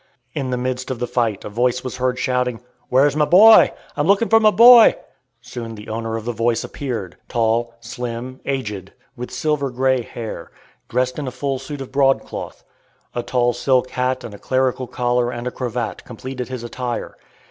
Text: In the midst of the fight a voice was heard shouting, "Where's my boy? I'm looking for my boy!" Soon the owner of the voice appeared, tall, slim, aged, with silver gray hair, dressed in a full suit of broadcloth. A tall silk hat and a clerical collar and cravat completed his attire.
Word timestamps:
In 0.33 0.49
the 0.49 0.57
midst 0.57 0.89
of 0.89 0.97
the 0.97 1.05
fight 1.05 1.45
a 1.45 1.47
voice 1.49 1.83
was 1.83 1.97
heard 1.97 2.17
shouting, 2.17 2.59
"Where's 2.89 3.15
my 3.15 3.25
boy? 3.25 3.71
I'm 3.95 4.07
looking 4.07 4.29
for 4.29 4.39
my 4.39 4.49
boy!" 4.49 4.95
Soon 5.41 5.75
the 5.75 5.89
owner 5.89 6.17
of 6.17 6.25
the 6.25 6.31
voice 6.31 6.63
appeared, 6.63 7.17
tall, 7.29 7.75
slim, 7.81 8.39
aged, 8.43 8.93
with 9.15 9.29
silver 9.29 9.69
gray 9.69 10.01
hair, 10.01 10.49
dressed 10.89 11.19
in 11.19 11.27
a 11.27 11.31
full 11.31 11.59
suit 11.59 11.81
of 11.81 11.91
broadcloth. 11.91 12.63
A 13.13 13.21
tall 13.21 13.53
silk 13.53 13.91
hat 13.91 14.23
and 14.23 14.33
a 14.33 14.39
clerical 14.39 14.87
collar 14.87 15.29
and 15.31 15.53
cravat 15.53 16.03
completed 16.03 16.47
his 16.47 16.63
attire. 16.63 17.15